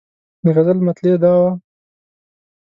[0.43, 1.51] د غزل مطلع دا وه.